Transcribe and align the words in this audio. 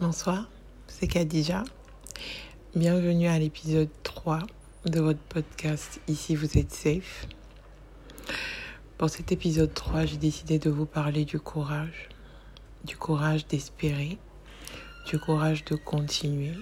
Bonsoir, 0.00 0.48
c'est 0.86 1.06
Khadija. 1.06 1.62
Bienvenue 2.74 3.28
à 3.28 3.38
l'épisode 3.38 3.90
3 4.02 4.38
de 4.86 4.98
votre 4.98 5.20
podcast 5.20 6.00
Ici 6.08 6.34
vous 6.34 6.56
êtes 6.56 6.72
safe. 6.72 7.26
Pour 8.96 9.10
cet 9.10 9.30
épisode 9.30 9.74
3, 9.74 10.06
j'ai 10.06 10.16
décidé 10.16 10.58
de 10.58 10.70
vous 10.70 10.86
parler 10.86 11.26
du 11.26 11.38
courage. 11.38 12.08
Du 12.82 12.96
courage 12.96 13.46
d'espérer, 13.46 14.16
du 15.04 15.18
courage 15.18 15.66
de 15.66 15.74
continuer. 15.74 16.54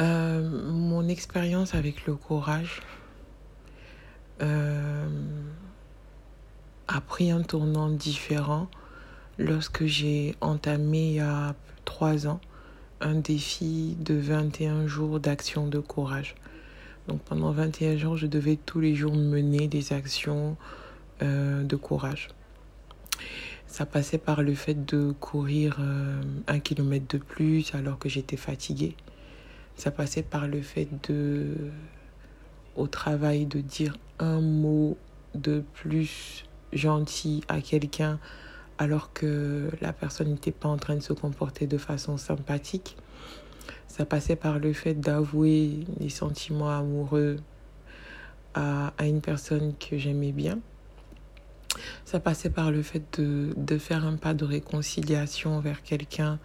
Euh, 0.00 0.48
mon 0.70 1.08
expérience 1.08 1.74
avec 1.74 2.06
le 2.06 2.14
courage 2.14 2.80
euh, 4.40 5.08
a 6.86 7.00
pris 7.00 7.32
un 7.32 7.42
tournant 7.42 7.90
différent 7.90 8.68
lorsque 9.38 9.86
j'ai 9.86 10.34
entamé 10.40 11.08
il 11.08 11.14
y 11.14 11.20
a 11.20 11.54
trois 11.84 12.26
ans 12.26 12.40
un 13.00 13.14
défi 13.14 13.96
de 14.00 14.14
21 14.14 14.86
jours 14.86 15.20
d'action 15.20 15.68
de 15.68 15.78
courage. 15.78 16.34
Donc 17.06 17.22
pendant 17.22 17.52
21 17.52 17.96
jours, 17.96 18.16
je 18.16 18.26
devais 18.26 18.56
tous 18.56 18.80
les 18.80 18.94
jours 18.94 19.14
mener 19.14 19.68
des 19.68 19.92
actions 19.92 20.56
euh, 21.22 21.62
de 21.62 21.76
courage. 21.76 22.28
Ça 23.66 23.86
passait 23.86 24.18
par 24.18 24.42
le 24.42 24.54
fait 24.54 24.86
de 24.86 25.12
courir 25.20 25.76
euh, 25.80 26.20
un 26.48 26.58
kilomètre 26.58 27.06
de 27.08 27.18
plus 27.18 27.74
alors 27.74 27.98
que 27.98 28.08
j'étais 28.08 28.36
fatiguée. 28.36 28.96
Ça 29.76 29.90
passait 29.90 30.22
par 30.22 30.48
le 30.48 30.60
fait 30.60 30.88
de, 31.08 31.54
au 32.74 32.88
travail, 32.88 33.46
de 33.46 33.60
dire 33.60 33.96
un 34.18 34.40
mot 34.40 34.96
de 35.34 35.62
plus 35.74 36.44
gentil 36.72 37.42
à 37.48 37.60
quelqu'un 37.60 38.18
alors 38.78 39.12
que 39.12 39.70
la 39.80 39.92
personne 39.92 40.28
n'était 40.28 40.52
pas 40.52 40.68
en 40.68 40.76
train 40.76 40.96
de 40.96 41.02
se 41.02 41.12
comporter 41.12 41.66
de 41.66 41.78
façon 41.78 42.16
sympathique. 42.16 42.96
Ça 43.86 44.04
passait 44.04 44.36
par 44.36 44.58
le 44.58 44.72
fait 44.72 44.94
d'avouer 44.94 45.84
des 45.98 46.08
sentiments 46.08 46.70
amoureux 46.70 47.36
à, 48.54 48.92
à 48.96 49.06
une 49.06 49.20
personne 49.20 49.74
que 49.76 49.98
j'aimais 49.98 50.32
bien. 50.32 50.58
Ça 52.04 52.20
passait 52.20 52.50
par 52.50 52.70
le 52.70 52.82
fait 52.82 53.20
de, 53.20 53.52
de 53.56 53.78
faire 53.78 54.04
un 54.04 54.16
pas 54.16 54.34
de 54.34 54.44
réconciliation 54.44 55.60
vers 55.60 55.82
quelqu'un 55.82 56.38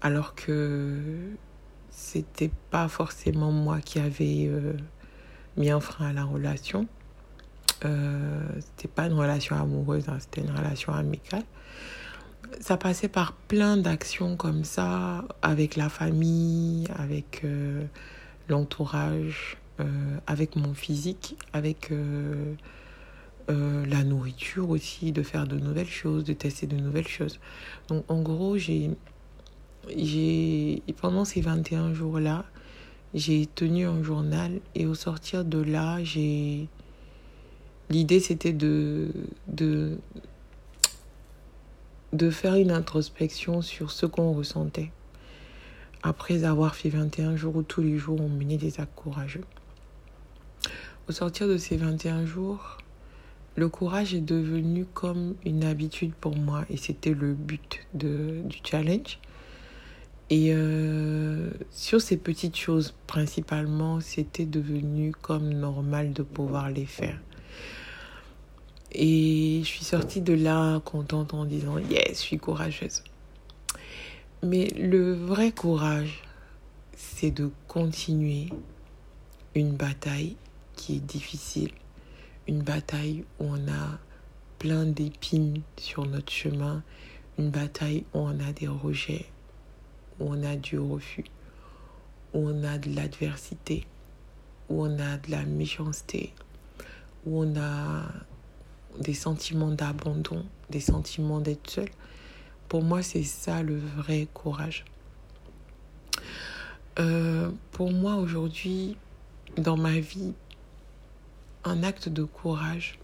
alors 0.00 0.34
que 0.34 0.98
c'était 1.90 2.50
pas 2.70 2.88
forcément 2.88 3.52
moi 3.52 3.80
qui 3.80 4.00
avais 4.00 4.46
euh, 4.48 4.72
mis 5.56 5.70
un 5.70 5.80
frein 5.80 6.08
à 6.08 6.12
la 6.12 6.24
relation. 6.24 6.88
Euh, 7.84 8.40
c'était 8.58 8.88
pas 8.88 9.06
une 9.06 9.14
relation 9.14 9.56
amoureuse, 9.56 10.08
hein, 10.08 10.18
c'était 10.20 10.42
une 10.42 10.54
relation 10.54 10.92
amicale. 10.92 11.44
Ça 12.60 12.76
passait 12.76 13.08
par 13.08 13.32
plein 13.32 13.76
d'actions 13.76 14.36
comme 14.36 14.64
ça, 14.64 15.24
avec 15.40 15.76
la 15.76 15.88
famille, 15.88 16.86
avec 16.96 17.42
euh, 17.44 17.84
l'entourage, 18.48 19.56
euh, 19.80 20.18
avec 20.26 20.56
mon 20.56 20.74
physique, 20.74 21.36
avec 21.52 21.92
la 23.48 24.04
nourriture 24.04 24.70
aussi, 24.70 25.12
de 25.12 25.22
faire 25.22 25.46
de 25.46 25.58
nouvelles 25.58 25.88
choses, 25.88 26.24
de 26.24 26.32
tester 26.32 26.66
de 26.66 26.76
nouvelles 26.76 27.08
choses. 27.08 27.38
Donc 27.88 28.10
en 28.10 28.22
gros, 28.22 28.56
j'ai, 28.56 28.90
j'ai 29.94 30.82
pendant 31.00 31.26
ces 31.26 31.42
21 31.42 31.92
jours-là, 31.92 32.46
j'ai 33.12 33.46
tenu 33.46 33.84
un 33.84 34.02
journal 34.02 34.60
et 34.74 34.86
au 34.86 34.94
sortir 34.94 35.44
de 35.44 35.58
là, 35.58 36.02
j'ai 36.02 36.68
L'idée, 37.92 38.20
c'était 38.20 38.54
de, 38.54 39.08
de, 39.48 39.98
de 42.14 42.30
faire 42.30 42.54
une 42.54 42.70
introspection 42.70 43.60
sur 43.60 43.90
ce 43.90 44.06
qu'on 44.06 44.32
ressentait 44.32 44.90
après 46.02 46.44
avoir 46.44 46.74
fait 46.74 46.88
21 46.88 47.36
jours 47.36 47.54
où 47.54 47.62
tous 47.62 47.82
les 47.82 47.98
jours 47.98 48.18
on 48.18 48.30
menait 48.30 48.56
des 48.56 48.80
actes 48.80 48.94
courageux. 48.94 49.44
Au 51.06 51.12
sortir 51.12 51.46
de 51.48 51.58
ces 51.58 51.76
21 51.76 52.24
jours, 52.24 52.78
le 53.56 53.68
courage 53.68 54.14
est 54.14 54.22
devenu 54.22 54.86
comme 54.86 55.34
une 55.44 55.62
habitude 55.62 56.14
pour 56.14 56.34
moi 56.34 56.64
et 56.70 56.78
c'était 56.78 57.12
le 57.12 57.34
but 57.34 57.80
de, 57.92 58.40
du 58.46 58.56
challenge. 58.64 59.18
Et 60.30 60.54
euh, 60.54 61.50
sur 61.70 62.00
ces 62.00 62.16
petites 62.16 62.56
choses, 62.56 62.94
principalement, 63.06 64.00
c'était 64.00 64.46
devenu 64.46 65.12
comme 65.12 65.50
normal 65.52 66.14
de 66.14 66.22
pouvoir 66.22 66.70
les 66.70 66.86
faire. 66.86 67.18
Et 68.94 69.60
je 69.62 69.68
suis 69.68 69.84
sortie 69.84 70.20
de 70.20 70.34
là 70.34 70.80
contente 70.80 71.32
en 71.32 71.44
disant 71.44 71.78
Yes, 71.78 72.10
je 72.10 72.14
suis 72.14 72.38
courageuse. 72.38 73.02
Mais 74.42 74.66
le 74.76 75.14
vrai 75.14 75.52
courage, 75.52 76.22
c'est 76.94 77.30
de 77.30 77.50
continuer 77.68 78.48
une 79.54 79.72
bataille 79.76 80.36
qui 80.74 80.96
est 80.96 81.06
difficile. 81.06 81.70
Une 82.48 82.62
bataille 82.62 83.24
où 83.38 83.44
on 83.46 83.68
a 83.68 83.98
plein 84.58 84.84
d'épines 84.84 85.62
sur 85.78 86.06
notre 86.06 86.32
chemin. 86.32 86.82
Une 87.38 87.50
bataille 87.50 88.04
où 88.12 88.18
on 88.18 88.40
a 88.40 88.52
des 88.52 88.68
rejets, 88.68 89.26
où 90.20 90.28
on 90.28 90.42
a 90.42 90.56
du 90.56 90.78
refus, 90.78 91.24
où 92.34 92.48
on 92.48 92.62
a 92.64 92.76
de 92.76 92.94
l'adversité, 92.94 93.86
où 94.68 94.84
on 94.84 94.98
a 94.98 95.16
de 95.16 95.30
la 95.30 95.44
méchanceté, 95.44 96.34
où 97.24 97.42
on 97.42 97.56
a 97.56 98.04
des 98.98 99.14
sentiments 99.14 99.70
d'abandon, 99.70 100.44
des 100.70 100.80
sentiments 100.80 101.40
d'être 101.40 101.70
seul. 101.70 101.88
Pour 102.68 102.82
moi, 102.82 103.02
c'est 103.02 103.22
ça 103.22 103.62
le 103.62 103.78
vrai 103.78 104.28
courage. 104.32 104.84
Euh, 106.98 107.50
pour 107.72 107.90
moi, 107.90 108.16
aujourd'hui, 108.16 108.96
dans 109.56 109.76
ma 109.76 109.98
vie, 109.98 110.32
un 111.64 111.82
acte 111.82 112.08
de 112.08 112.24
courage, 112.24 112.98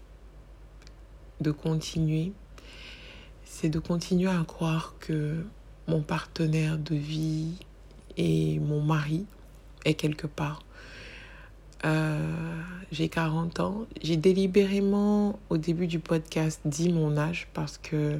de 1.41 1.51
continuer, 1.51 2.33
c'est 3.45 3.69
de 3.69 3.79
continuer 3.79 4.29
à 4.29 4.43
croire 4.45 4.95
que 4.99 5.43
mon 5.87 6.01
partenaire 6.01 6.77
de 6.77 6.95
vie 6.95 7.53
et 8.17 8.59
mon 8.59 8.81
mari 8.81 9.25
est 9.85 9.95
quelque 9.95 10.27
part. 10.27 10.61
Euh, 11.85 12.61
j'ai 12.91 13.09
40 13.09 13.59
ans. 13.59 13.85
J'ai 14.01 14.17
délibérément, 14.17 15.39
au 15.49 15.57
début 15.57 15.87
du 15.87 15.99
podcast, 15.99 16.61
dit 16.65 16.91
mon 16.91 17.17
âge 17.17 17.47
parce 17.53 17.77
que 17.77 18.19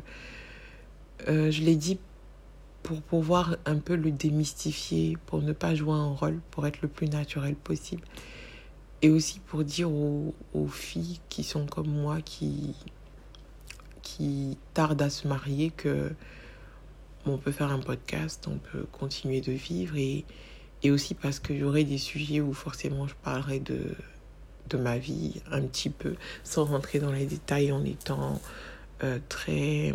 euh, 1.28 1.52
je 1.52 1.62
l'ai 1.62 1.76
dit 1.76 2.00
pour 2.84 3.02
pouvoir 3.02 3.58
un 3.66 3.78
peu 3.78 3.96
le 3.96 4.12
démystifier, 4.12 5.18
pour 5.26 5.42
ne 5.42 5.52
pas 5.52 5.76
jouer 5.76 5.94
un 5.94 6.14
rôle, 6.14 6.40
pour 6.52 6.66
être 6.66 6.82
le 6.82 6.88
plus 6.88 7.08
naturel 7.08 7.56
possible. 7.56 8.04
Et 9.02 9.10
aussi 9.10 9.40
pour 9.40 9.64
dire 9.64 9.92
aux, 9.92 10.34
aux 10.54 10.68
filles 10.68 11.20
qui 11.30 11.44
sont 11.44 11.66
comme 11.66 11.90
moi, 11.90 12.22
qui, 12.22 12.76
qui 14.02 14.58
tardent 14.74 15.02
à 15.02 15.10
se 15.10 15.28
marier, 15.28 15.72
que 15.72 16.12
on 17.26 17.38
peut 17.38 17.52
faire 17.52 17.72
un 17.72 17.80
podcast, 17.80 18.48
on 18.48 18.58
peut 18.58 18.86
continuer 18.92 19.42
de 19.42 19.52
vivre 19.52 19.98
et, 19.98 20.26
et 20.84 20.92
aussi 20.92 21.14
parce 21.14 21.40
que 21.40 21.58
j'aurai 21.58 21.84
des 21.84 21.98
sujets 21.98 22.42
où 22.42 22.54
forcément 22.54 23.08
je 23.08 23.16
parlerai 23.24 23.60
de, 23.60 23.96
de 24.70 24.78
ma 24.78 24.98
vie 24.98 25.42
un 25.52 25.62
petit 25.62 25.90
peu, 25.90 26.16
sans 26.44 26.66
rentrer 26.66 27.00
dans 27.00 27.12
les 27.12 27.26
détails 27.26 27.72
en 27.72 27.84
étant 27.84 28.40
euh, 29.04 29.20
très 29.30 29.94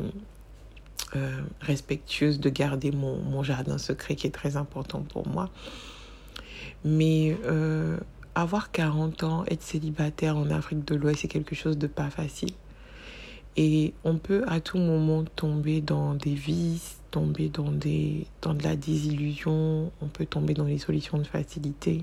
euh, 1.16 1.40
respectueuse 1.60 2.40
de 2.40 2.50
garder 2.50 2.90
mon, 2.90 3.42
jardin 3.42 3.78
secret 3.78 4.16
qui 4.16 4.26
est 4.26 4.34
très 4.34 4.56
important 4.56 5.00
pour 5.00 5.28
moi. 5.28 5.50
Mais 6.84 7.36
euh, 7.44 7.98
avoir 8.34 8.70
40 8.72 9.22
ans, 9.22 9.44
être 9.46 9.62
célibataire 9.62 10.36
en 10.36 10.50
Afrique 10.50 10.84
de 10.84 10.94
l'Ouest, 10.94 11.20
c'est 11.20 11.28
quelque 11.28 11.54
chose 11.54 11.78
de 11.78 11.86
pas 11.86 12.10
facile. 12.10 12.52
Et 13.56 13.94
on 14.03 14.16
peut 14.19 14.44
à 14.48 14.60
tout 14.60 14.78
moment 14.78 15.25
tomber 15.37 15.81
dans 15.81 16.15
des 16.15 16.34
vices, 16.34 16.98
tomber 17.10 17.48
dans, 17.48 17.70
des, 17.70 18.26
dans 18.43 18.55
de 18.55 18.64
la 18.64 18.75
désillusion, 18.75 19.93
on 20.00 20.06
peut 20.08 20.26
tomber 20.26 20.55
dans 20.55 20.64
les 20.64 20.78
solutions 20.78 21.19
de 21.19 21.25
facilité. 21.25 22.02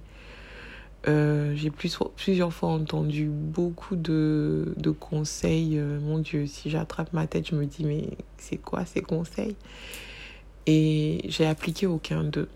Euh, 1.07 1.53
j'ai 1.55 1.71
plus, 1.71 1.97
plusieurs 2.15 2.53
fois 2.53 2.69
entendu 2.69 3.27
beaucoup 3.27 3.95
de, 3.97 4.73
de 4.77 4.91
conseils. 4.91 5.77
Euh, 5.77 5.99
mon 5.99 6.19
Dieu, 6.19 6.45
si 6.45 6.69
j'attrape 6.69 7.11
ma 7.11 7.27
tête, 7.27 7.49
je 7.49 7.55
me 7.55 7.65
dis, 7.65 7.83
mais 7.83 8.09
c'est 8.37 8.57
quoi 8.57 8.85
ces 8.85 9.01
conseils? 9.01 9.55
Et 10.67 11.21
j'ai 11.27 11.45
appliqué 11.45 11.87
aucun 11.87 12.23
d'eux. 12.23 12.47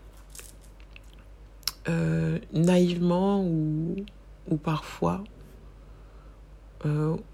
Euh, 1.88 2.38
naïvement 2.52 3.44
ou, 3.44 3.96
ou 4.48 4.56
parfois, 4.56 5.22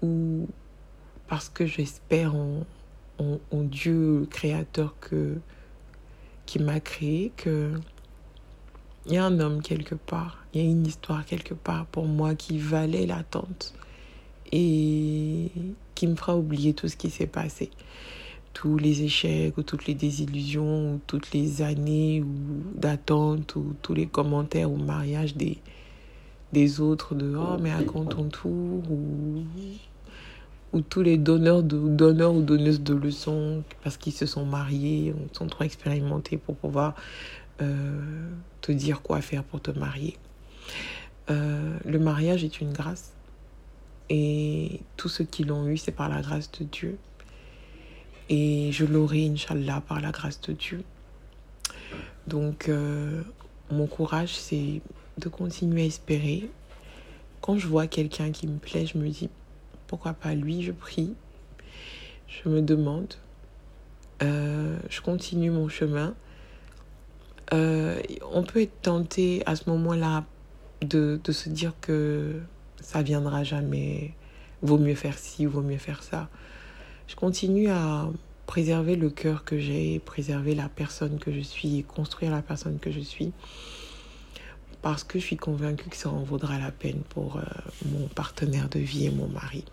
ou 0.01 0.47
parce 1.27 1.49
que 1.49 1.65
j'espère 1.65 2.35
en, 2.35 2.63
en, 3.19 3.63
Dieu 3.63 4.27
créateur 4.29 4.95
que, 4.99 5.37
qui 6.45 6.59
m'a 6.59 6.79
créé, 6.79 7.31
que 7.35 7.71
il 9.05 9.13
y 9.13 9.17
a 9.17 9.25
un 9.25 9.39
homme 9.39 9.61
quelque 9.61 9.95
part, 9.95 10.45
il 10.53 10.61
y 10.61 10.65
a 10.65 10.69
une 10.69 10.85
histoire 10.85 11.25
quelque 11.25 11.53
part 11.53 11.85
pour 11.87 12.05
moi 12.05 12.35
qui 12.35 12.57
valait 12.57 13.05
l'attente 13.05 13.73
et 14.51 15.51
qui 15.95 16.07
me 16.07 16.15
fera 16.15 16.37
oublier 16.37 16.73
tout 16.73 16.87
ce 16.87 16.95
qui 16.95 17.09
s'est 17.09 17.27
passé. 17.27 17.69
tous 18.53 18.77
les 18.77 19.01
échecs 19.01 19.57
ou 19.57 19.63
toutes 19.63 19.87
les 19.87 19.95
désillusions 19.95 20.95
ou 20.95 21.01
toutes 21.07 21.33
les 21.33 21.61
années 21.63 22.23
d'attente 22.75 23.55
ou 23.55 23.73
tous 23.81 23.95
les 23.95 24.05
commentaires 24.05 24.71
au 24.71 24.77
mariage 24.77 25.35
des, 25.35 25.57
des 26.53 26.79
autres 26.79 27.15
de 27.15 27.35
oh 27.35 27.57
mais 27.59 27.71
ton 27.85 28.29
tour 28.29 28.91
ou, 28.91 29.43
ou 30.73 30.81
tous 30.81 31.01
les 31.01 31.17
donneurs 31.17 31.63
de 31.63 31.77
donneurs 31.77 32.33
ou 32.33 32.41
donneuses 32.41 32.81
de 32.81 32.93
leçons 32.93 33.63
parce 33.83 33.97
qu'ils 33.97 34.13
se 34.13 34.25
sont 34.25 34.45
mariés 34.45 35.13
sont 35.31 35.47
trop 35.47 35.63
expérimentés 35.63 36.37
pour 36.37 36.55
pouvoir 36.55 36.95
euh, 37.61 38.29
te 38.61 38.71
dire 38.71 39.01
quoi 39.01 39.21
faire 39.21 39.43
pour 39.43 39.61
te 39.61 39.71
marier 39.71 40.17
euh, 41.29 41.77
le 41.85 41.99
mariage 41.99 42.43
est 42.43 42.59
une 42.59 42.73
grâce 42.73 43.13
et 44.09 44.81
tous 44.97 45.09
ceux 45.09 45.23
qui 45.23 45.43
l'ont 45.43 45.67
eu 45.67 45.77
c'est 45.77 45.91
par 45.91 46.09
la 46.09 46.21
grâce 46.21 46.51
de 46.51 46.65
Dieu 46.65 46.97
et 48.29 48.71
je 48.71 48.85
l'aurai, 48.85 49.27
Inch'Allah, 49.27 49.81
par 49.87 49.99
la 49.99 50.11
grâce 50.11 50.39
de 50.41 50.53
Dieu. 50.53 50.83
Donc, 52.27 52.69
euh, 52.69 53.21
mon 53.69 53.87
courage, 53.87 54.35
c'est 54.35 54.81
de 55.17 55.29
continuer 55.29 55.83
à 55.83 55.85
espérer. 55.85 56.49
Quand 57.41 57.57
je 57.57 57.67
vois 57.67 57.87
quelqu'un 57.87 58.31
qui 58.31 58.47
me 58.47 58.57
plaît, 58.57 58.85
je 58.85 58.97
me 58.97 59.09
dis, 59.09 59.29
pourquoi 59.93 60.13
pas 60.13 60.33
lui, 60.33 60.63
je 60.63 60.71
prie. 60.71 61.13
Je 62.27 62.49
me 62.49 62.63
demande. 62.63 63.13
Euh, 64.23 64.75
je 64.89 65.01
continue 65.01 65.51
mon 65.51 65.69
chemin. 65.69 66.15
Euh, 67.53 68.01
on 68.31 68.41
peut 68.41 68.63
être 68.63 68.81
tenté 68.81 69.43
à 69.45 69.55
ce 69.55 69.69
moment-là 69.69 70.25
de, 70.81 71.19
se 71.29 71.47
dire 71.47 71.73
que 71.79 72.41
ça 72.81 73.03
viendra 73.03 73.43
jamais. 73.43 74.15
Vaut 74.63 74.79
mieux 74.79 74.95
faire 74.95 75.19
ci, 75.19 75.45
vaut 75.45 75.61
mieux 75.61 75.77
faire 75.77 76.01
ça 76.01 76.27
je 77.07 77.15
continue 77.15 77.69
à 77.69 78.09
préserver 78.47 78.95
le 78.95 79.11
cœur 79.11 79.43
que 79.43 79.59
j'ai, 79.59 79.99
préserver 79.99 80.55
la 80.55 80.69
personne 80.69 81.19
que 81.19 81.31
je 81.31 81.41
suis 81.41 81.83
construire 81.83 82.31
la 82.31 82.41
personne 82.41 82.79
que 82.79 82.89
je 82.89 82.99
suis 82.99 83.33
parce 84.81 85.03
que 85.03 85.19
je 85.19 85.25
suis 85.25 85.37
convaincue 85.37 85.89
que 85.89 85.95
ça 85.95 86.09
en 86.09 86.23
vaudra 86.23 86.57
la 86.57 86.71
peine 86.71 87.01
pour 87.09 87.37
euh, 87.37 87.43
mon 87.85 88.07
partenaire 88.07 88.67
de 88.69 88.79
vie 88.79 89.05
et 89.05 89.11
mon 89.11 89.27
mari. 89.27 89.63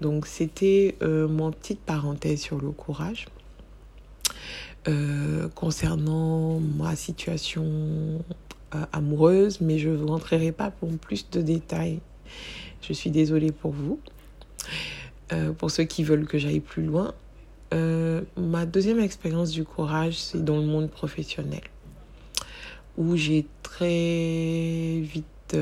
Donc 0.00 0.26
c'était 0.26 0.96
euh, 1.02 1.26
mon 1.28 1.50
petite 1.50 1.80
parenthèse 1.80 2.40
sur 2.40 2.58
le 2.58 2.70
courage. 2.70 3.26
Euh, 4.86 5.48
concernant 5.54 6.60
ma 6.60 6.94
situation 6.96 8.22
amoureuse, 8.92 9.60
mais 9.60 9.78
je 9.78 9.88
ne 9.88 10.04
rentrerai 10.04 10.52
pas 10.52 10.70
pour 10.70 10.90
plus 10.98 11.28
de 11.30 11.40
détails. 11.40 12.00
Je 12.82 12.92
suis 12.92 13.10
désolée 13.10 13.52
pour 13.52 13.72
vous. 13.72 13.98
Euh, 15.32 15.52
pour 15.52 15.70
ceux 15.70 15.84
qui 15.84 16.04
veulent 16.04 16.26
que 16.26 16.38
j'aille 16.38 16.60
plus 16.60 16.82
loin. 16.82 17.14
Euh, 17.74 18.22
ma 18.36 18.64
deuxième 18.64 19.00
expérience 19.00 19.50
du 19.50 19.64
courage, 19.64 20.18
c'est 20.18 20.42
dans 20.42 20.56
le 20.56 20.64
monde 20.64 20.90
professionnel, 20.90 21.60
où 22.96 23.14
j'ai 23.14 23.46
très 23.62 25.00
vite 25.00 25.54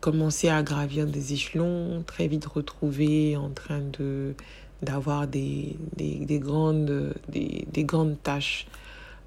commencé 0.00 0.48
à 0.48 0.62
gravir 0.62 1.06
des 1.06 1.32
échelons, 1.32 2.02
très 2.06 2.26
vite 2.26 2.46
retrouvé 2.46 3.36
en 3.36 3.50
train 3.50 3.80
de 3.80 4.34
d'avoir 4.82 5.26
des, 5.26 5.76
des, 5.96 6.24
des, 6.24 6.38
grandes, 6.38 7.14
des, 7.28 7.66
des 7.70 7.84
grandes 7.84 8.16
tâches 8.22 8.66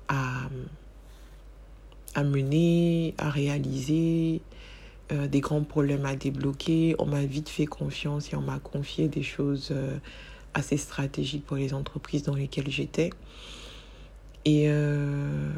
à, 0.08 0.50
à 2.16 2.24
mener, 2.24 3.14
à 3.20 3.30
réaliser, 3.30 4.42
euh, 5.12 5.28
des 5.28 5.42
grands 5.42 5.64
problèmes 5.64 6.06
à 6.06 6.16
débloquer. 6.16 6.96
On 6.98 7.06
m'a 7.06 7.26
vite 7.26 7.50
fait 7.50 7.66
confiance 7.66 8.32
et 8.32 8.36
on 8.36 8.42
m'a 8.42 8.60
confié 8.60 9.08
des 9.10 9.24
choses 9.24 9.70
euh, 9.72 9.98
assez 10.54 10.78
stratégiques 10.78 11.46
pour 11.46 11.58
les 11.58 11.74
entreprises 11.74 12.24
dans 12.24 12.36
lesquelles 12.36 12.70
j'étais. 12.70 13.10
Et, 14.46 14.66
euh, 14.68 15.52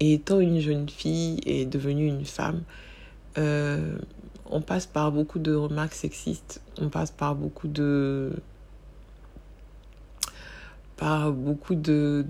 et, 0.00 0.14
étant 0.14 0.40
une 0.40 0.60
jeune 0.60 0.88
fille 0.88 1.40
et 1.46 1.64
devenue 1.64 2.06
une 2.06 2.24
femme, 2.24 2.62
on 3.36 4.60
passe 4.60 4.86
par 4.86 5.12
beaucoup 5.12 5.38
de 5.38 5.54
remarques 5.54 5.94
sexistes, 5.94 6.60
on 6.80 6.88
passe 6.88 7.10
par 7.10 7.34
beaucoup 7.34 7.68
de 7.68 8.32
par 10.96 11.32
beaucoup 11.32 11.74
de 11.74 12.24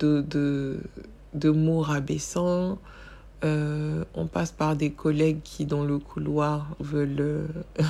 mots 1.45 1.81
rabaissants, 1.81 2.79
euh, 3.45 4.05
on 4.15 4.27
passe 4.27 4.51
par 4.51 4.77
des 4.77 4.91
collègues 4.91 5.41
qui, 5.45 5.67
dans 5.67 5.85
le 5.85 5.99
couloir, 5.99 6.69
veulent, 6.81 7.17
euh, 7.21 7.47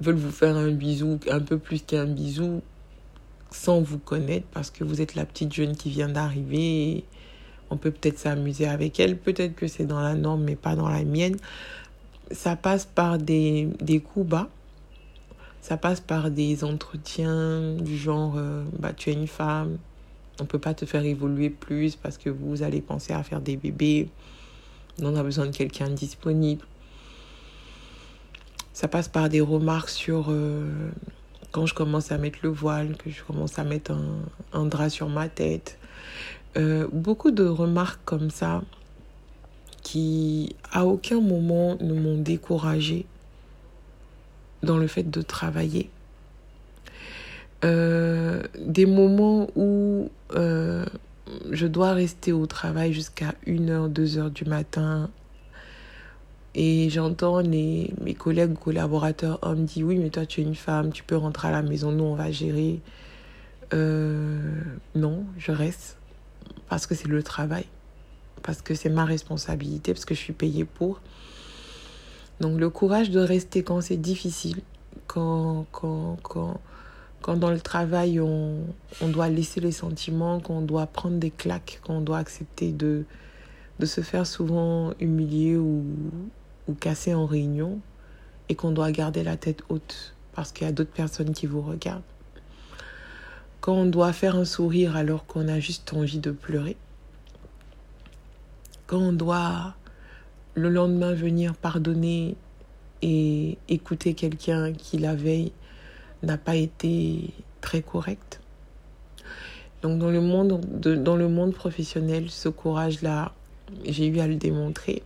veulent 0.00 0.16
vous 0.16 0.30
faire 0.30 0.56
un 0.56 0.70
bisou, 0.70 1.18
un 1.30 1.40
peu 1.40 1.58
plus 1.58 1.82
qu'un 1.82 2.04
bisou, 2.04 2.62
sans 3.50 3.80
vous 3.80 3.98
connaître, 3.98 4.46
parce 4.52 4.70
que 4.70 4.84
vous 4.84 5.00
êtes 5.00 5.14
la 5.14 5.24
petite 5.24 5.52
jeune 5.52 5.76
qui 5.76 5.90
vient 5.90 6.08
d'arriver. 6.08 7.04
On 7.70 7.76
peut 7.76 7.90
peut-être 7.90 8.18
s'amuser 8.18 8.66
avec 8.66 9.00
elle. 9.00 9.16
Peut-être 9.16 9.54
que 9.54 9.66
c'est 9.66 9.86
dans 9.86 10.00
la 10.00 10.14
norme, 10.14 10.44
mais 10.44 10.56
pas 10.56 10.76
dans 10.76 10.88
la 10.88 11.04
mienne. 11.04 11.36
Ça 12.30 12.56
passe 12.56 12.86
par 12.86 13.18
des, 13.18 13.68
des 13.80 14.00
coups 14.00 14.28
bas. 14.28 14.48
Ça 15.60 15.76
passe 15.76 16.00
par 16.00 16.30
des 16.30 16.62
entretiens 16.62 17.74
du 17.76 17.96
genre 17.96 18.34
euh, 18.36 18.64
bah, 18.78 18.92
tu 18.92 19.10
es 19.10 19.14
une 19.14 19.26
femme, 19.26 19.78
on 20.40 20.42
ne 20.42 20.48
peut 20.48 20.58
pas 20.58 20.74
te 20.74 20.84
faire 20.84 21.04
évoluer 21.04 21.48
plus 21.48 21.96
parce 21.96 22.18
que 22.18 22.28
vous 22.28 22.62
allez 22.62 22.80
penser 22.80 23.12
à 23.12 23.22
faire 23.22 23.40
des 23.40 23.56
bébés. 23.56 24.08
On 25.00 25.16
a 25.16 25.22
besoin 25.22 25.46
de 25.46 25.56
quelqu'un 25.56 25.88
disponible. 25.88 26.66
Ça 28.72 28.88
passe 28.88 29.08
par 29.08 29.28
des 29.28 29.40
remarques 29.40 29.88
sur 29.88 30.26
euh, 30.28 30.90
quand 31.52 31.66
je 31.66 31.74
commence 31.74 32.10
à 32.10 32.18
mettre 32.18 32.40
le 32.42 32.48
voile, 32.48 32.96
que 32.96 33.08
je 33.08 33.22
commence 33.22 33.58
à 33.58 33.64
mettre 33.64 33.92
un, 34.52 34.66
drap 34.66 34.90
sur 34.90 35.08
ma 35.08 35.28
tête. 35.28 35.78
Euh, 36.56 36.88
beaucoup 36.92 37.30
de 37.30 37.44
remarques 37.44 38.00
comme 38.04 38.30
ça 38.30 38.62
qui 39.84 40.56
à 40.72 40.84
aucun 40.84 41.20
moment 41.20 41.76
ne 41.80 41.94
m'ont 41.94 42.18
découragé 42.18 43.06
dans 44.64 44.78
le 44.78 44.88
fait 44.88 45.08
de 45.08 45.22
travailler. 45.22 45.90
Euh, 47.64 48.42
des 48.58 48.86
moments 48.86 49.46
où 49.54 50.10
euh, 50.34 50.84
je 51.52 51.66
dois 51.66 51.92
rester 51.92 52.32
au 52.32 52.46
travail 52.46 52.92
jusqu'à 52.92 53.34
1h, 53.46 53.92
2h 53.92 54.30
du 54.32 54.44
matin. 54.44 55.10
Et 56.56 56.88
j'entends 56.90 57.42
mes 57.42 58.16
collègues 58.18 58.54
collaborateurs 58.54 59.38
on 59.42 59.56
me 59.56 59.64
dire 59.64 59.86
oui 59.86 59.98
mais 59.98 60.10
toi 60.10 60.24
tu 60.24 60.40
es 60.40 60.44
une 60.44 60.54
femme, 60.54 60.92
tu 60.92 61.02
peux 61.02 61.16
rentrer 61.16 61.48
à 61.48 61.50
la 61.50 61.62
maison, 61.62 61.92
nous 61.92 62.04
on 62.04 62.14
va 62.14 62.30
gérer. 62.30 62.80
Euh, 63.72 64.38
non, 64.94 65.24
je 65.36 65.50
reste 65.52 65.96
parce 66.68 66.86
que 66.86 66.94
c'est 66.94 67.08
le 67.08 67.22
travail, 67.22 67.64
parce 68.44 68.62
que 68.62 68.74
c'est 68.74 68.90
ma 68.90 69.04
responsabilité, 69.04 69.92
parce 69.92 70.04
que 70.04 70.14
je 70.14 70.20
suis 70.20 70.32
payée 70.34 70.64
pour. 70.64 71.00
Donc 72.40 72.60
le 72.60 72.70
courage 72.70 73.10
de 73.10 73.18
rester 73.18 73.64
quand 73.64 73.80
c'est 73.80 73.96
difficile, 73.96 74.60
quand, 75.06 75.66
quand, 75.72 76.18
quand, 76.22 76.60
quand 77.22 77.36
dans 77.36 77.50
le 77.50 77.60
travail, 77.60 78.20
on, 78.20 78.58
on 79.00 79.08
doit 79.08 79.28
laisser 79.28 79.60
les 79.60 79.72
sentiments, 79.72 80.40
qu'on 80.40 80.60
doit 80.60 80.86
prendre 80.86 81.16
des 81.16 81.30
claques, 81.30 81.80
qu'on 81.84 82.02
doit 82.02 82.18
accepter 82.18 82.70
de, 82.70 83.04
de 83.78 83.86
se 83.86 84.02
faire 84.02 84.26
souvent 84.26 84.92
humilier 85.00 85.56
ou, 85.56 85.84
ou 86.68 86.74
casser 86.74 87.14
en 87.14 87.26
réunion, 87.26 87.80
et 88.50 88.54
qu'on 88.54 88.72
doit 88.72 88.92
garder 88.92 89.22
la 89.22 89.38
tête 89.38 89.62
haute 89.70 90.14
parce 90.34 90.52
qu'il 90.52 90.66
y 90.66 90.68
a 90.68 90.72
d'autres 90.72 90.92
personnes 90.92 91.32
qui 91.32 91.46
vous 91.46 91.62
regardent. 91.62 92.02
Quand 93.60 93.74
on 93.74 93.86
doit 93.86 94.12
faire 94.12 94.36
un 94.36 94.44
sourire 94.44 94.96
alors 94.96 95.24
qu'on 95.24 95.48
a 95.48 95.60
juste 95.60 95.94
envie 95.94 96.18
de 96.18 96.30
pleurer. 96.30 96.76
Quand 98.86 98.98
on 98.98 99.12
doit 99.12 99.74
le 100.54 100.68
lendemain 100.68 101.14
venir 101.14 101.54
pardonner 101.54 102.36
et 103.02 103.58
écouter 103.68 104.14
quelqu'un 104.14 104.72
qui 104.72 104.98
la 104.98 105.14
veille 105.14 105.52
n'a 106.22 106.38
pas 106.38 106.56
été 106.56 107.30
très 107.60 107.82
correcte. 107.82 108.40
Donc 109.82 109.98
dans 109.98 110.10
le 110.10 110.20
monde, 110.20 110.60
dans 110.80 111.16
le 111.16 111.28
monde 111.28 111.52
professionnel, 111.54 112.30
ce 112.30 112.48
courage-là, 112.48 113.34
j'ai 113.84 114.06
eu 114.06 114.20
à 114.20 114.26
le 114.26 114.36
démontrer. 114.36 115.02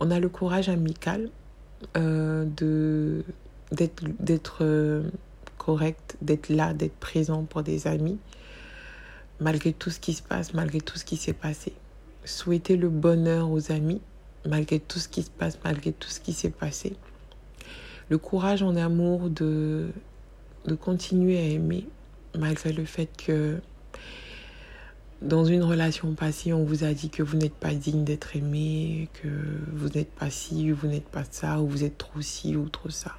On 0.00 0.10
a 0.10 0.20
le 0.20 0.28
courage 0.28 0.68
amical 0.68 1.30
euh, 1.96 2.44
d'être 3.72 4.58
euh, 4.60 5.02
correct, 5.56 6.16
d'être 6.20 6.50
là, 6.50 6.74
d'être 6.74 6.96
présent 6.96 7.44
pour 7.44 7.62
des 7.62 7.86
amis, 7.86 8.18
malgré 9.40 9.72
tout 9.72 9.90
ce 9.90 10.00
qui 10.00 10.12
se 10.12 10.22
passe, 10.22 10.52
malgré 10.52 10.80
tout 10.80 10.98
ce 10.98 11.04
qui 11.04 11.16
s'est 11.16 11.32
passé. 11.32 11.72
Souhaiter 12.26 12.76
le 12.76 12.90
bonheur 12.90 13.50
aux 13.50 13.72
amis, 13.72 14.02
malgré 14.46 14.78
tout 14.78 14.98
ce 14.98 15.08
qui 15.08 15.22
se 15.22 15.30
passe, 15.30 15.58
malgré 15.64 15.92
tout 15.92 16.10
ce 16.10 16.20
qui 16.20 16.34
s'est 16.34 16.50
passé 16.50 16.94
le 18.08 18.18
courage 18.18 18.62
en 18.62 18.76
amour 18.76 19.30
de, 19.30 19.88
de 20.66 20.74
continuer 20.74 21.38
à 21.38 21.42
aimer 21.42 21.86
malgré 22.38 22.72
le 22.72 22.84
fait 22.84 23.08
que 23.16 23.58
dans 25.22 25.46
une 25.46 25.62
relation 25.62 26.12
passée, 26.12 26.52
on 26.52 26.64
vous 26.64 26.84
a 26.84 26.92
dit 26.92 27.08
que 27.08 27.22
vous 27.22 27.38
n'êtes 27.38 27.54
pas 27.54 27.72
digne 27.72 28.04
d'être 28.04 28.36
aimé, 28.36 29.08
que 29.22 29.28
vous 29.72 29.88
n'êtes 29.88 30.10
pas 30.10 30.28
ci, 30.28 30.70
vous 30.70 30.88
n'êtes 30.88 31.08
pas 31.08 31.24
ça, 31.30 31.60
ou 31.60 31.66
vous 31.66 31.84
êtes 31.84 31.96
trop 31.96 32.20
ci 32.20 32.54
ou 32.54 32.68
trop 32.68 32.90
ça. 32.90 33.12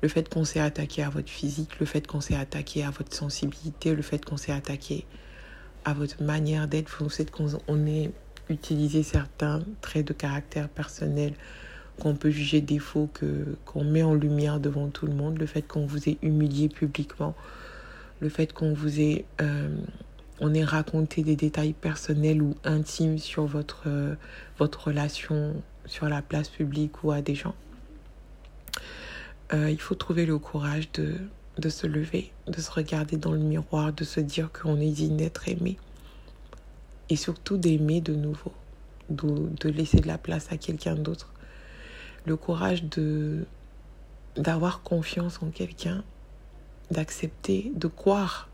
Le 0.00 0.08
fait 0.08 0.28
qu'on 0.28 0.44
s'est 0.44 0.60
attaqué 0.60 1.02
à 1.02 1.10
votre 1.10 1.28
physique, 1.28 1.80
le 1.80 1.86
fait 1.86 2.06
qu'on 2.06 2.20
s'est 2.20 2.36
attaqué 2.36 2.84
à 2.84 2.90
votre 2.90 3.14
sensibilité, 3.14 3.94
le 3.94 4.02
fait 4.02 4.24
qu'on 4.24 4.36
s'est 4.36 4.52
attaqué 4.52 5.04
à 5.84 5.94
votre 5.94 6.22
manière 6.22 6.68
d'être, 6.68 7.02
le 7.02 7.08
fait 7.08 7.30
qu'on 7.30 7.86
ait 7.86 8.10
utilisé 8.48 9.02
certains 9.02 9.62
traits 9.80 10.06
de 10.08 10.12
caractère 10.12 10.68
personnels 10.68 11.34
qu'on 12.00 12.14
peut 12.14 12.30
juger 12.30 12.60
défaut, 12.60 13.08
que, 13.12 13.56
qu'on 13.64 13.84
met 13.84 14.02
en 14.02 14.14
lumière 14.14 14.58
devant 14.58 14.88
tout 14.88 15.06
le 15.06 15.14
monde, 15.14 15.38
le 15.38 15.46
fait 15.46 15.62
qu'on 15.62 15.86
vous 15.86 16.08
ait 16.08 16.18
humilié 16.22 16.68
publiquement, 16.68 17.34
le 18.20 18.28
fait 18.28 18.52
qu'on 18.52 18.72
vous 18.72 19.00
ait, 19.00 19.24
euh, 19.40 19.68
on 20.40 20.54
ait 20.54 20.64
raconté 20.64 21.22
des 21.22 21.36
détails 21.36 21.74
personnels 21.74 22.42
ou 22.42 22.54
intimes 22.64 23.18
sur 23.18 23.44
votre, 23.44 23.84
euh, 23.86 24.14
votre 24.58 24.88
relation 24.88 25.62
sur 25.86 26.08
la 26.08 26.22
place 26.22 26.48
publique 26.48 27.04
ou 27.04 27.12
à 27.12 27.20
des 27.20 27.34
gens. 27.34 27.54
Euh, 29.52 29.70
il 29.70 29.80
faut 29.80 29.94
trouver 29.94 30.26
le 30.26 30.38
courage 30.38 30.90
de, 30.92 31.14
de 31.60 31.68
se 31.68 31.86
lever, 31.86 32.32
de 32.46 32.60
se 32.60 32.70
regarder 32.70 33.16
dans 33.16 33.32
le 33.32 33.38
miroir, 33.38 33.92
de 33.92 34.04
se 34.04 34.20
dire 34.20 34.50
qu'on 34.52 34.80
est 34.80 34.90
digne 34.90 35.16
d'être 35.16 35.48
aimé. 35.48 35.76
Et 37.08 37.16
surtout 37.16 37.56
d'aimer 37.56 38.00
de 38.00 38.14
nouveau, 38.14 38.52
de, 39.08 39.48
de 39.60 39.68
laisser 39.68 39.98
de 39.98 40.06
la 40.06 40.18
place 40.18 40.50
à 40.50 40.56
quelqu'un 40.56 40.94
d'autre. 40.94 41.32
Le 42.26 42.36
courage 42.36 42.84
de 42.84 43.44
d'avoir 44.36 44.82
confiance 44.82 45.40
en 45.42 45.50
quelqu'un, 45.50 46.04
d'accepter, 46.90 47.72
de 47.74 47.88
croire, 47.88 48.48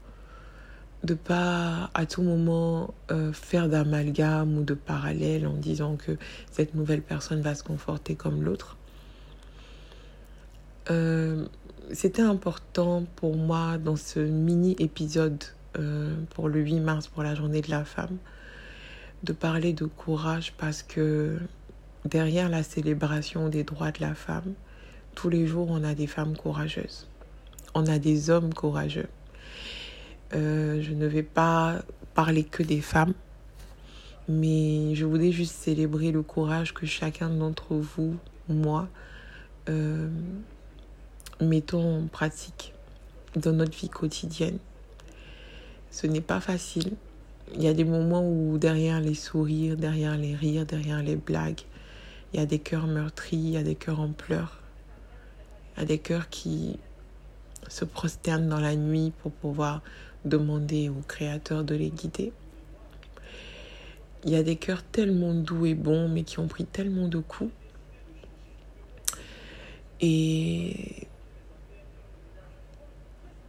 de 1.05 1.15
pas 1.15 1.91
à 1.95 2.07
tout 2.07 2.23
moment 2.23 2.95
euh, 3.11 3.33
faire 3.33 3.69
d'amalgame 3.69 4.59
ou 4.59 4.65
de 4.65 4.75
parallèle 4.75 5.47
en 5.47 5.55
disant 5.55 5.97
que 5.97 6.17
cette 6.51 6.75
nouvelle 6.75 7.03
personne 7.03 7.41
va 7.41 7.55
se 7.55 7.63
conforter 7.63 8.15
comme 8.15 8.43
l'autre. 8.43 8.77
Euh, 10.91 11.47
c'était 11.93 12.23
important 12.23 13.05
pour 13.17 13.37
moi 13.37 13.79
dans 13.79 13.97
ce 13.97 14.21
mini 14.21 14.77
épisode 14.79 15.43
euh, 15.79 16.15
pour 16.31 16.49
le 16.49 16.61
8 16.61 16.81
mars, 16.81 17.09
pour 17.09 17.23
la 17.23 17.35
journée 17.35 17.61
de 17.61 17.71
la 17.71 17.85
femme, 17.85 18.17
de 19.25 19.33
parler 19.33 19.73
de 19.73 19.87
courage 19.87 20.55
parce 20.59 20.83
que 20.83 21.39
derrière 22.05 22.49
la 22.49 22.63
célébration 22.63 23.49
des 23.49 23.65
droits 23.65 23.91
de 23.91 24.01
la 24.01 24.15
femme, 24.15 24.55
tous 25.15 25.29
les 25.29 25.47
jours 25.47 25.69
on 25.71 25.83
a 25.83 25.95
des 25.95 26.07
femmes 26.07 26.37
courageuses, 26.37 27.09
on 27.75 27.87
a 27.87 27.99
des 27.99 28.31
hommes 28.31 28.55
courageux. 28.55 29.09
Euh, 30.35 30.83
je 30.83 30.93
ne 30.93 31.07
vais 31.07 31.23
pas 31.23 31.83
parler 32.15 32.45
que 32.45 32.63
des 32.63 32.81
femmes, 32.81 33.15
mais 34.29 34.95
je 34.95 35.05
voudrais 35.05 35.33
juste 35.33 35.55
célébrer 35.55 36.13
le 36.13 36.23
courage 36.23 36.75
que 36.75 36.87
chacun 36.87 37.31
d'entre 37.31 37.75
vous, 37.75 38.17
moi, 38.49 38.89
mettons 41.41 41.99
en 41.99 42.07
pratique 42.07 42.73
dans 43.35 43.53
notre 43.53 43.77
vie 43.77 43.89
quotidienne. 43.89 44.59
Ce 45.91 46.07
n'est 46.07 46.21
pas 46.21 46.41
facile. 46.41 46.93
Il 47.55 47.63
y 47.63 47.69
a 47.69 47.75
des 47.75 47.85
moments 47.85 48.29
où 48.29 48.59
derrière 48.59 49.01
les 49.01 49.15
sourires, 49.15 49.77
derrière 49.77 50.17
les 50.17 50.35
rires, 50.35 50.67
derrière 50.67 51.03
les 51.03 51.17
blagues, 51.17 51.61
il 52.33 52.41
y 52.41 52.43
a 52.43 52.47
des 52.47 52.59
cœurs 52.59 52.87
meurtris, 52.87 53.37
il 53.37 53.51
y 53.51 53.57
a 53.57 53.63
des 53.63 53.77
cœurs 53.77 54.01
en 54.01 54.11
pleurs, 54.11 54.61
il 55.77 55.81
y 55.81 55.83
a 55.85 55.87
des 55.87 55.99
cœurs 55.99 56.29
qui 56.29 56.79
se 57.69 57.85
prosternent 57.85 58.49
dans 58.49 58.61
la 58.61 58.75
nuit 58.77 59.13
pour 59.23 59.33
pouvoir 59.33 59.83
demander 60.25 60.89
au 60.89 61.03
Créateur 61.07 61.65
de 61.65 61.75
les 61.75 61.91
guider. 61.91 62.33
Il 64.25 64.31
y 64.31 64.37
a 64.37 64.43
des 64.43 64.57
cœurs 64.57 64.83
tellement 64.83 65.35
doux 65.35 65.67
et 65.67 65.75
bons, 65.75 66.09
mais 66.09 66.25
qui 66.25 66.41
ont 66.41 66.49
pris 66.49 66.65
tellement 66.65 67.07
de 67.07 67.19
coups. 67.19 67.53
Et 70.01 71.07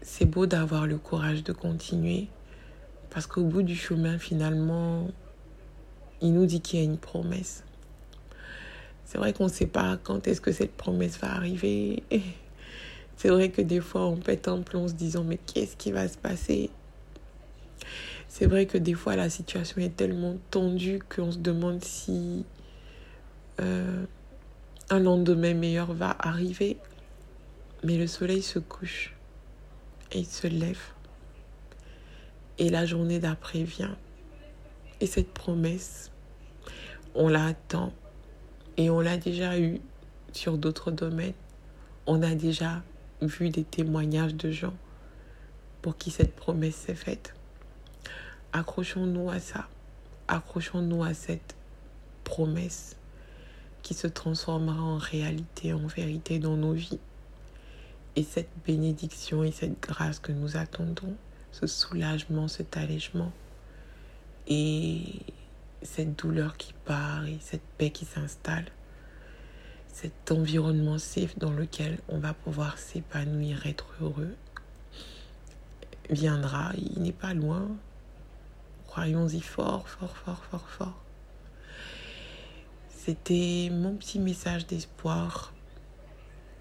c'est 0.07 0.25
beau 0.25 0.45
d'avoir 0.45 0.87
le 0.87 0.97
courage 0.97 1.43
de 1.43 1.51
continuer 1.51 2.27
parce 3.09 3.27
qu'au 3.27 3.43
bout 3.43 3.61
du 3.61 3.75
chemin, 3.75 4.17
finalement, 4.17 5.09
il 6.21 6.33
nous 6.33 6.45
dit 6.45 6.61
qu'il 6.61 6.79
y 6.79 6.81
a 6.81 6.85
une 6.85 6.97
promesse. 6.97 7.65
C'est 9.03 9.17
vrai 9.17 9.33
qu'on 9.33 9.43
ne 9.43 9.49
sait 9.49 9.67
pas 9.67 9.97
quand 10.01 10.25
est-ce 10.27 10.39
que 10.39 10.53
cette 10.53 10.71
promesse 10.71 11.19
va 11.19 11.33
arriver. 11.33 12.03
C'est 13.17 13.27
vrai 13.27 13.49
que 13.49 13.61
des 13.61 13.81
fois, 13.81 14.05
on 14.05 14.15
pète 14.15 14.47
un 14.47 14.61
plomb 14.61 14.85
en 14.85 14.87
se 14.87 14.93
disant 14.93 15.25
mais 15.25 15.39
qu'est-ce 15.45 15.75
qui 15.75 15.91
va 15.91 16.07
se 16.07 16.17
passer? 16.17 16.69
C'est 18.29 18.45
vrai 18.45 18.65
que 18.65 18.77
des 18.77 18.93
fois, 18.93 19.17
la 19.17 19.29
situation 19.29 19.81
est 19.81 19.95
tellement 19.95 20.37
tendue 20.51 20.99
qu'on 21.13 21.31
se 21.33 21.39
demande 21.39 21.83
si 21.83 22.45
euh, 23.59 24.05
un 24.89 24.99
lendemain 24.99 25.53
meilleur 25.53 25.91
va 25.93 26.15
arriver. 26.17 26.77
Mais 27.83 27.97
le 27.97 28.07
soleil 28.07 28.41
se 28.41 28.59
couche 28.59 29.16
et 30.11 30.19
il 30.19 30.25
se 30.25 30.47
lève. 30.47 30.81
Et 32.57 32.69
la 32.69 32.85
journée 32.85 33.19
d'après 33.19 33.63
vient. 33.63 33.97
Et 34.99 35.07
cette 35.07 35.31
promesse, 35.31 36.11
on 37.13 37.27
la 37.27 37.45
attend. 37.45 37.93
Et 38.77 38.89
on 38.89 38.99
l'a 38.99 39.17
déjà 39.17 39.59
eue 39.59 39.79
sur 40.31 40.57
d'autres 40.57 40.91
domaines. 40.91 41.33
On 42.05 42.21
a 42.21 42.35
déjà 42.35 42.83
vu 43.21 43.49
des 43.49 43.63
témoignages 43.63 44.35
de 44.35 44.51
gens 44.51 44.73
pour 45.81 45.97
qui 45.97 46.11
cette 46.11 46.35
promesse 46.35 46.75
s'est 46.75 46.95
faite. 46.95 47.33
Accrochons-nous 48.53 49.29
à 49.29 49.39
ça. 49.39 49.67
Accrochons-nous 50.27 51.03
à 51.03 51.13
cette 51.13 51.55
promesse 52.23 52.97
qui 53.81 53.93
se 53.93 54.07
transformera 54.07 54.81
en 54.81 54.97
réalité, 54.97 55.73
en 55.73 55.87
vérité 55.87 56.39
dans 56.39 56.57
nos 56.57 56.73
vies 56.73 56.99
et 58.17 58.23
cette 58.23 58.49
bénédiction 58.65 59.43
et 59.43 59.51
cette 59.51 59.79
grâce 59.79 60.17
que 60.17 60.31
nous 60.31 60.57
attendons, 60.57 61.15
ce 61.51 61.67
soulagement, 61.67 62.47
cet 62.47 62.75
allègement 62.75 63.31
et 64.47 65.03
cette 65.83 66.15
douleur 66.15 66.57
qui 66.57 66.73
part 66.73 67.27
et 67.27 67.37
cette 67.39 67.61
paix 67.77 67.91
qui 67.91 68.05
s'installe, 68.05 68.65
cet 69.93 70.31
environnement 70.31 70.97
safe 70.97 71.37
dans 71.37 71.51
lequel 71.51 71.99
on 72.09 72.17
va 72.17 72.33
pouvoir 72.33 72.79
s'épanouir, 72.79 73.67
être 73.67 73.93
heureux, 74.01 74.35
viendra, 76.09 76.71
il 76.75 77.03
n'est 77.03 77.11
pas 77.11 77.35
loin. 77.35 77.67
Croyons-y 78.87 79.41
fort, 79.41 79.87
fort, 79.87 80.17
fort, 80.17 80.43
fort, 80.49 80.69
fort. 80.69 81.03
C'était 82.89 83.69
mon 83.71 83.95
petit 83.95 84.17
message 84.17 84.65
d'espoir 84.65 85.53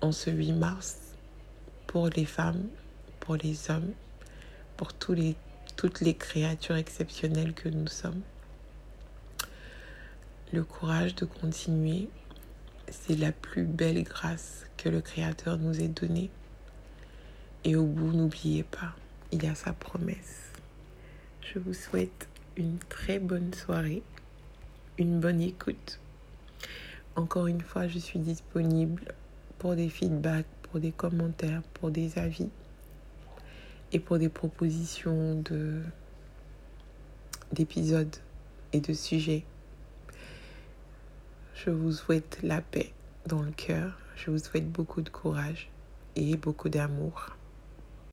en 0.03 0.13
ce 0.13 0.29
8 0.29 0.53
mars 0.53 1.06
pour 1.87 2.09
les 2.09 2.25
femmes, 2.25 2.69
pour 3.21 3.37
les 3.37 3.71
hommes, 3.71 3.93
pour 4.77 4.93
tous 4.93 5.15
les, 5.15 5.37
toutes 5.77 6.01
les 6.01 6.15
créatures 6.15 6.77
exceptionnelles 6.77 7.55
que 7.55 7.69
nous 7.69 7.87
sommes. 7.87 8.23
Le 10.53 10.63
courage 10.65 11.15
de 11.17 11.25
continuer, 11.25 12.09
c'est 12.89 13.17
la 13.17 13.33
plus 13.33 13.65
belle 13.65 14.03
grâce 14.05 14.67
que 14.77 14.89
le 14.89 15.01
Créateur 15.01 15.59
nous 15.59 15.81
ait 15.81 15.89
donnée. 15.89 16.31
Et 17.65 17.75
au 17.75 17.85
bout, 17.85 18.13
n'oubliez 18.13 18.63
pas, 18.63 18.95
il 19.33 19.43
y 19.43 19.49
a 19.49 19.55
sa 19.55 19.73
promesse. 19.73 20.53
Je 21.41 21.59
vous 21.59 21.75
souhaite 21.75 22.29
une 22.57 22.79
très 22.89 23.19
bonne 23.19 23.53
soirée, 23.53 24.03
une 24.99 25.19
bonne 25.21 25.41
écoute. 25.41 25.99
Encore 27.17 27.47
une 27.49 27.61
fois, 27.61 27.89
je 27.89 27.99
suis 27.99 28.19
disponible 28.19 29.15
pour 29.59 29.75
des 29.75 29.89
feedbacks, 29.89 30.47
des 30.81 30.93
commentaires, 30.93 31.63
pour 31.75 31.91
des 31.91 32.19
avis 32.19 32.49
et 33.93 34.01
pour 34.01 34.19
des 34.19 34.29
propositions 34.29 35.41
de 35.41 35.81
d'épisodes 37.53 38.17
et 38.73 38.81
de 38.81 38.93
sujets. 38.93 39.45
Je 41.55 41.71
vous 41.71 41.93
souhaite 41.93 42.39
la 42.43 42.61
paix 42.61 42.93
dans 43.27 43.43
le 43.43 43.53
cœur. 43.53 43.99
Je 44.17 44.31
vous 44.31 44.39
souhaite 44.39 44.71
beaucoup 44.71 45.01
de 45.01 45.09
courage 45.09 45.69
et 46.17 46.37
beaucoup 46.37 46.69
d'amour. 46.69 47.36